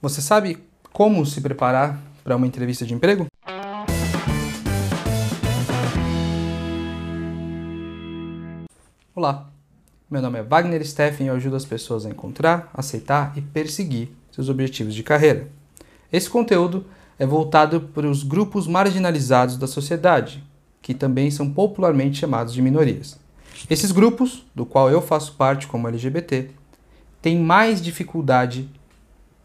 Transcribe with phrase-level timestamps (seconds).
[0.00, 0.58] Você sabe
[0.92, 3.26] como se preparar para uma entrevista de emprego?
[9.12, 9.50] Olá,
[10.08, 14.10] meu nome é Wagner Steffen e eu ajudo as pessoas a encontrar, aceitar e perseguir
[14.30, 15.48] seus objetivos de carreira.
[16.12, 16.86] Esse conteúdo
[17.18, 20.44] é voltado para os grupos marginalizados da sociedade,
[20.80, 23.18] que também são popularmente chamados de minorias.
[23.68, 26.50] Esses grupos, do qual eu faço parte como LGBT,
[27.20, 28.70] têm mais dificuldade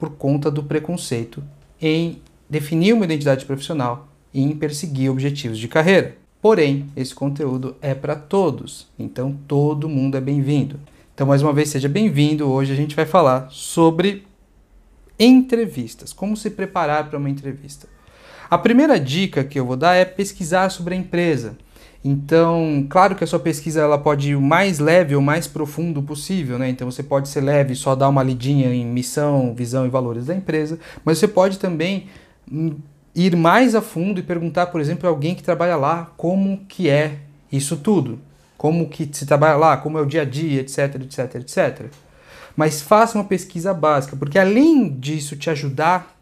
[0.04, 1.42] por conta do preconceito
[1.82, 6.18] em definir uma identidade profissional e em perseguir objetivos de carreira.
[6.42, 10.78] Porém, esse conteúdo é para todos, então todo mundo é bem-vindo.
[11.16, 12.52] Então, mais uma vez, seja bem-vindo.
[12.52, 14.28] Hoje a gente vai falar sobre
[15.18, 17.88] entrevistas, como se preparar para uma entrevista.
[18.50, 21.56] A primeira dica que eu vou dar é pesquisar sobre a empresa.
[22.06, 26.04] Então, claro que a sua pesquisa ela pode ir o mais leve ou mais profundo
[26.04, 26.68] possível, né?
[26.68, 30.36] Então você pode ser leve, só dar uma lidinha em missão, visão e valores da
[30.36, 32.08] empresa, mas você pode também
[32.52, 32.76] hum,
[33.16, 36.90] ir mais a fundo e perguntar, por exemplo, a alguém que trabalha lá como que
[36.90, 37.20] é
[37.50, 38.20] isso tudo,
[38.58, 41.86] como que se trabalha lá, como é o dia a dia, etc, etc, etc.
[42.54, 46.14] Mas faça uma pesquisa básica, porque além disso te ajudar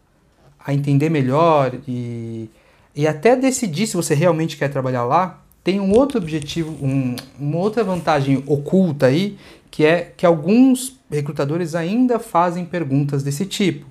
[0.64, 2.48] a entender melhor e,
[2.94, 7.58] e até decidir se você realmente quer trabalhar lá, tem um outro objetivo, um, uma
[7.58, 9.38] outra vantagem oculta aí,
[9.70, 13.86] que é que alguns recrutadores ainda fazem perguntas desse tipo.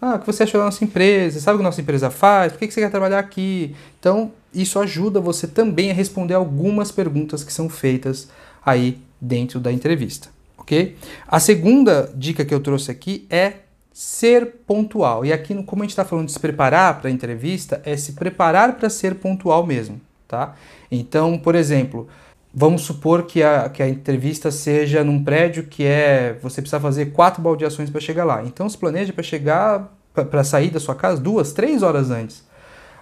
[0.00, 1.40] Ah, o que você achou da nossa empresa?
[1.40, 2.52] Sabe o que a nossa empresa faz?
[2.52, 3.74] Por que você quer trabalhar aqui?
[3.98, 8.28] Então, isso ajuda você também a responder algumas perguntas que são feitas
[8.64, 10.96] aí dentro da entrevista, ok?
[11.26, 13.54] A segunda dica que eu trouxe aqui é
[13.92, 15.24] ser pontual.
[15.24, 18.12] E aqui, como a gente está falando de se preparar para a entrevista, é se
[18.12, 20.54] preparar para ser pontual mesmo tá?
[20.90, 22.08] Então, por exemplo,
[22.52, 27.06] vamos supor que a, que a entrevista seja num prédio que é você precisa fazer
[27.06, 28.42] quatro baldeações para chegar lá.
[28.44, 32.44] Então, se planeja para chegar para sair da sua casa duas, três horas antes.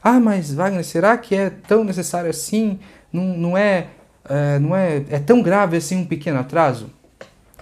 [0.02, 2.80] Ah, mas Wagner, será que é tão necessário assim?
[3.12, 3.88] Não, não é,
[4.28, 6.90] é não é, é tão grave assim um pequeno atraso?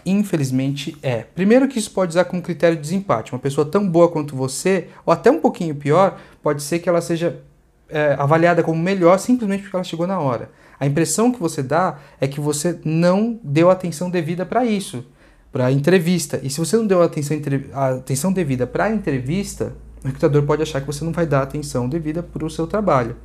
[0.06, 1.24] Infelizmente é.
[1.34, 3.32] Primeiro que isso pode usar como critério de desempate.
[3.32, 7.02] Uma pessoa tão boa quanto você, ou até um pouquinho pior, pode ser que ela
[7.02, 7.42] seja
[7.90, 10.50] é, avaliada como melhor simplesmente porque ela chegou na hora.
[10.78, 15.04] A impressão que você dá é que você não deu atenção devida para isso,
[15.52, 16.40] para a entrevista.
[16.42, 17.36] E se você não deu atenção,
[17.74, 21.88] atenção devida para a entrevista, o recrutador pode achar que você não vai dar atenção
[21.88, 23.16] devida para o seu trabalho.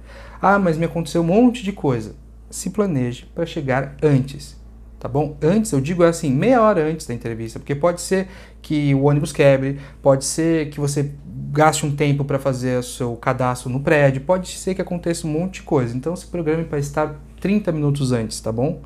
[0.41, 2.15] Ah, mas me aconteceu um monte de coisa.
[2.49, 4.64] Se planeje para chegar antes
[5.05, 5.38] tá bom?
[5.39, 8.27] Antes, eu digo assim, meia hora antes da entrevista, porque pode ser
[8.59, 11.11] que o ônibus quebre, pode ser que você
[11.51, 15.29] gaste um tempo para fazer o seu cadastro no prédio, pode ser que aconteça um
[15.29, 15.95] monte de coisa.
[15.95, 18.81] Então, se programe para estar 30 minutos antes, tá bom?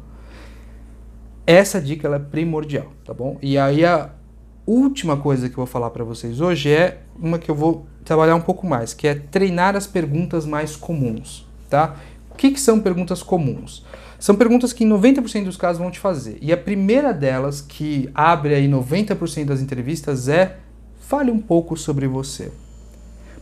[1.47, 3.37] Essa dica ela é primordial, tá bom?
[3.41, 4.09] E aí a
[4.67, 8.35] última coisa que eu vou falar para vocês hoje é uma que eu vou trabalhar
[8.35, 11.95] um pouco mais, que é treinar as perguntas mais comuns, tá?
[12.39, 13.85] Que, que são perguntas comuns?
[14.17, 16.37] São perguntas que em 90% dos casos vão te fazer.
[16.41, 20.55] E a primeira delas, que abre aí 90% das entrevistas, é
[21.01, 22.49] fale um pouco sobre você.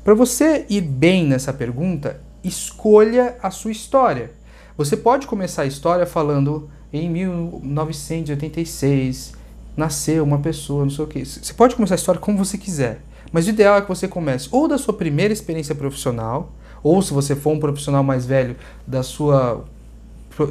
[0.03, 4.31] Para você ir bem nessa pergunta, escolha a sua história.
[4.75, 9.33] Você pode começar a história falando em 1986
[9.77, 11.23] nasceu uma pessoa, não sei o que.
[11.23, 14.49] Você pode começar a história como você quiser, mas o ideal é que você comece
[14.51, 16.51] ou da sua primeira experiência profissional,
[16.83, 18.55] ou se você for um profissional mais velho,
[18.85, 19.63] da sua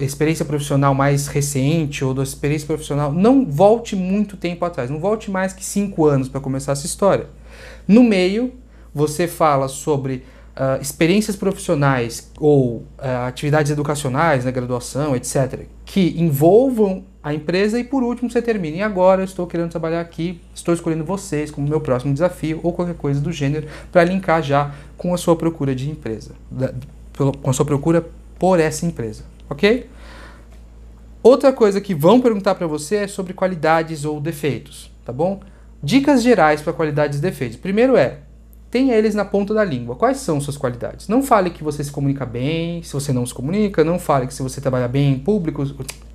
[0.01, 5.31] experiência profissional mais recente ou da experiência profissional, não volte muito tempo atrás, não volte
[5.31, 7.29] mais que cinco anos para começar essa história.
[7.87, 8.53] No meio,
[8.93, 10.25] você fala sobre
[10.57, 12.85] uh, experiências profissionais ou uh,
[13.27, 18.77] atividades educacionais na graduação, etc., que envolvam a empresa e por último você termina.
[18.77, 22.73] E agora eu estou querendo trabalhar aqui, estou escolhendo vocês como meu próximo desafio ou
[22.73, 26.73] qualquer coisa do gênero para linkar já com a sua procura de empresa, da,
[27.17, 28.09] com a sua procura
[28.39, 29.89] por essa empresa ok?
[31.23, 35.41] Outra coisa que vão perguntar para você é sobre qualidades ou defeitos, tá bom?
[35.83, 37.57] Dicas gerais para qualidades e defeitos.
[37.57, 38.19] Primeiro é,
[38.71, 39.97] tenha eles na ponta da língua.
[39.97, 41.09] Quais são suas qualidades?
[41.09, 43.85] Não fale que você se comunica bem, se você não se comunica.
[43.85, 45.65] Não fale que se você trabalha bem em público,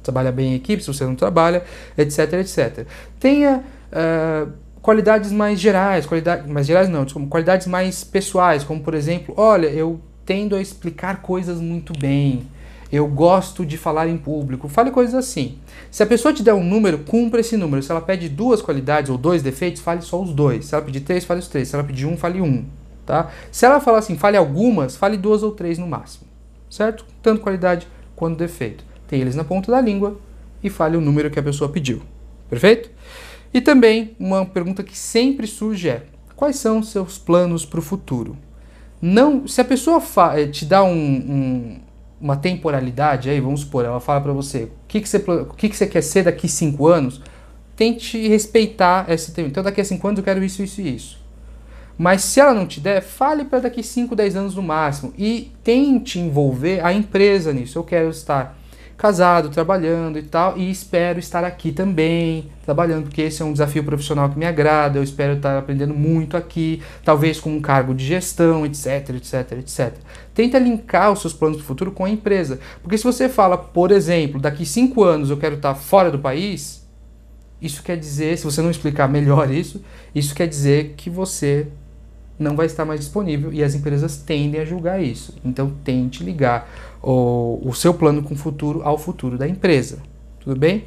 [0.03, 1.63] trabalha bem em equipe, se você não trabalha,
[1.97, 2.85] etc, etc.
[3.19, 4.51] Tenha uh,
[4.81, 9.67] qualidades mais gerais, qualidade, mais gerais não, desculpa, qualidades mais pessoais, como por exemplo, olha,
[9.67, 12.47] eu tendo a explicar coisas muito bem
[12.91, 15.57] eu gosto de falar em público, fale coisas assim.
[15.89, 17.81] Se a pessoa te der um número, cumpra esse número.
[17.81, 20.65] Se ela pede duas qualidades ou dois defeitos, fale só os dois.
[20.65, 21.69] Se ela pedir três, fale os três.
[21.69, 22.65] Se ela pedir um, fale um.
[23.05, 23.31] Tá?
[23.51, 26.25] Se ela falar assim, fale algumas, fale duas ou três no máximo.
[26.69, 27.05] Certo?
[27.21, 28.83] Tanto qualidade quanto defeito.
[29.07, 30.19] Tem eles na ponta da língua
[30.63, 32.01] e fale o número que a pessoa pediu.
[32.49, 32.89] Perfeito?
[33.53, 36.03] E também uma pergunta que sempre surge é:
[36.35, 38.37] quais são seus planos para o futuro.
[39.01, 40.01] Não, se a pessoa
[40.35, 41.79] eh, te dá um, um,
[42.21, 45.69] uma temporalidade, aí vamos supor, ela fala para você, o que, que, você, o que,
[45.69, 47.21] que você quer ser daqui cinco anos,
[47.75, 49.49] tente respeitar esse tempo.
[49.49, 51.21] Então daqui a cinco anos eu quero isso, isso e isso.
[51.97, 55.51] Mas se ela não te der, fale para daqui 5, 10 anos no máximo e
[55.63, 57.77] tente envolver a empresa nisso.
[57.77, 58.57] Eu quero estar
[59.01, 63.83] casado, trabalhando e tal, e espero estar aqui também, trabalhando, porque esse é um desafio
[63.83, 68.05] profissional que me agrada, eu espero estar aprendendo muito aqui, talvez com um cargo de
[68.05, 69.93] gestão, etc, etc, etc.
[70.35, 73.89] Tenta linkar os seus planos do futuro com a empresa, porque se você fala, por
[73.89, 76.87] exemplo, daqui cinco anos eu quero estar fora do país,
[77.59, 79.83] isso quer dizer, se você não explicar melhor isso,
[80.13, 81.69] isso quer dizer que você
[82.41, 85.35] não vai estar mais disponível e as empresas tendem a julgar isso.
[85.43, 86.69] Então tente ligar
[87.01, 89.99] o, o seu plano com o futuro ao futuro da empresa.
[90.39, 90.85] Tudo bem?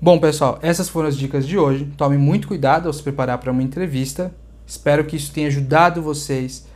[0.00, 1.90] Bom, pessoal, essas foram as dicas de hoje.
[1.96, 4.32] Tome muito cuidado ao se preparar para uma entrevista.
[4.66, 6.66] Espero que isso tenha ajudado vocês.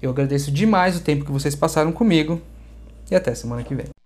[0.00, 2.40] Eu agradeço demais o tempo que vocês passaram comigo
[3.10, 3.97] e até semana que vem.